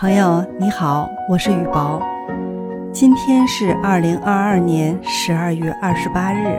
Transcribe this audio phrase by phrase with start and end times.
[0.00, 2.00] 朋友你好，我是雨薄。
[2.90, 6.58] 今天是二零二二年十二月二十八日，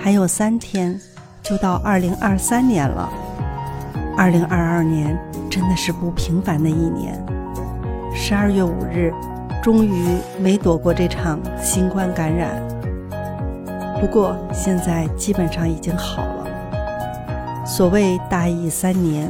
[0.00, 0.96] 还有三天
[1.42, 3.10] 就到二零二三年了。
[4.16, 5.18] 二零二二年
[5.50, 7.20] 真的是不平凡的一年。
[8.14, 9.12] 十二月五日，
[9.60, 12.62] 终于没躲过这场新冠感染。
[14.00, 17.66] 不过现在基本上已经好了。
[17.66, 19.28] 所谓大疫三年，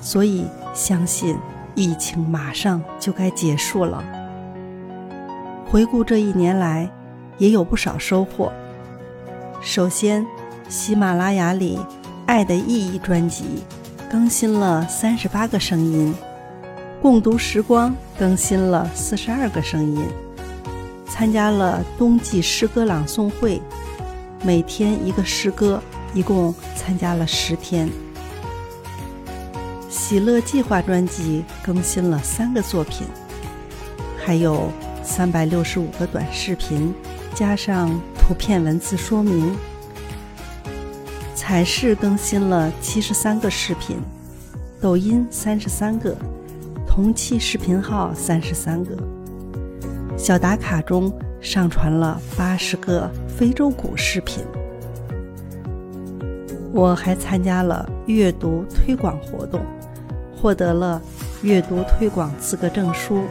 [0.00, 1.38] 所以相信。
[1.74, 4.04] 疫情马上就该结束了。
[5.66, 6.90] 回顾这一年来，
[7.38, 8.52] 也有不少收获。
[9.60, 10.26] 首先，
[10.68, 11.76] 喜马拉雅里
[12.26, 13.62] 《爱的意义》专辑
[14.10, 16.14] 更新了三十八个声音，
[17.00, 20.04] 共读时光更新了四十二个声音，
[21.08, 23.62] 参加了冬季诗歌朗诵会，
[24.44, 27.88] 每天一个诗歌，一共参加了十天。
[30.12, 33.06] 喜乐计划专辑更新了三个作品，
[34.22, 34.70] 还有
[35.02, 36.92] 三百六十五个短视频，
[37.34, 39.56] 加上图片文字说明。
[41.34, 43.96] 彩视更新了七十三个视频，
[44.82, 46.14] 抖音三十三个，
[46.86, 48.94] 同期视频号三十三个。
[50.18, 54.44] 小打卡中上传了八十个非洲鼓视频。
[56.70, 59.64] 我还参加了阅读推广活动。
[60.42, 61.00] 获得了
[61.42, 63.22] 阅读推广资格证书，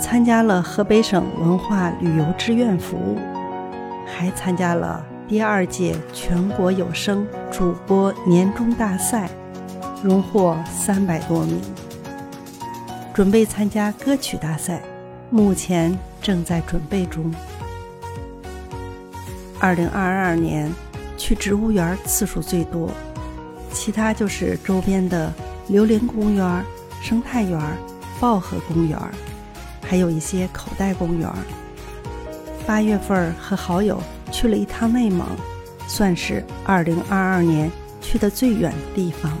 [0.00, 3.16] 参加了河北省文化旅游志愿服务，
[4.04, 9.30] 还参加了第二届全国有声主播年终大赛，
[10.02, 11.60] 荣获三百多名。
[13.14, 14.82] 准备参加歌曲大赛，
[15.30, 17.32] 目前正在准备中。
[19.60, 20.72] 二零二二年
[21.16, 22.90] 去植物园次数最多，
[23.72, 25.32] 其他就是周边的。
[25.68, 26.64] 榴莲公园、
[27.00, 27.60] 生态园、
[28.20, 28.98] 抱河公园，
[29.82, 31.28] 还有一些口袋公园。
[32.66, 34.00] 八月份和好友
[34.30, 35.26] 去了一趟内蒙，
[35.86, 39.32] 算是二零二二年去的最远的地方。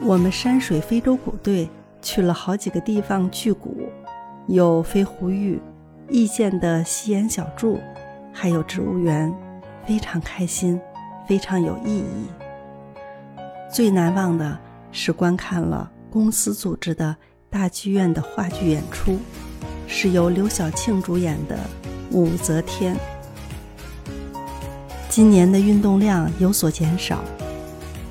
[0.00, 1.68] 我们山水非洲鼓队
[2.02, 3.88] 去了好几个地方聚鼓，
[4.46, 5.60] 有飞狐峪、
[6.08, 7.80] 易县的西岩小筑，
[8.32, 9.32] 还有植物园，
[9.86, 10.80] 非常开心，
[11.26, 12.04] 非常有意义。
[13.74, 14.56] 最难忘的
[14.92, 17.16] 是观看了公司组织的
[17.50, 19.18] 大剧院的话剧演出，
[19.88, 21.56] 是由刘晓庆主演的
[22.16, 22.94] 《武则天》。
[25.08, 27.24] 今年的运动量有所减少，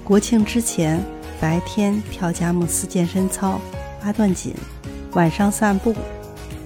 [0.04, 1.02] 国庆之前
[1.40, 3.58] 白天跳佳木斯健身操、
[4.04, 4.54] 八段锦，
[5.14, 5.96] 晚上散步，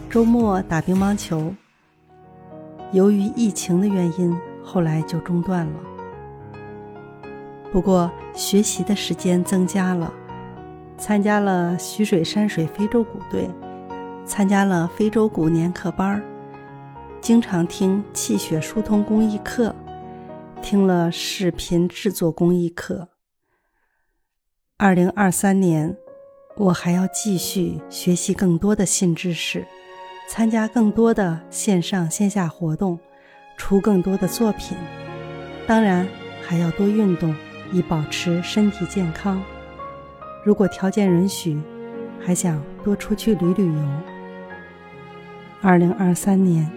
[0.09, 1.53] 周末打乒乓球。
[2.91, 5.86] 由于疫情的原因，后来就中断了。
[7.71, 10.11] 不过，学习的时间增加了，
[10.97, 13.49] 参加了徐水山水非洲鼓队，
[14.25, 16.23] 参加了非洲鼓年课班儿，
[17.21, 19.75] 经常听气血疏通公益课，
[20.61, 23.09] 听了视频制作公益课。
[24.77, 25.95] 二零二三年，
[26.55, 29.67] 我还要继续学习更多的新知识，
[30.29, 32.97] 参加更多的线上线下活动，
[33.57, 34.77] 出更多的作品，
[35.67, 36.07] 当然
[36.41, 37.35] 还要多运动。
[37.71, 39.41] 以保持身体健康。
[40.43, 41.59] 如果条件允许，
[42.19, 43.89] 还想多出去旅旅游。
[45.61, 46.69] 二零二三年，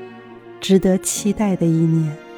[0.60, 2.29] 值得期待的一年。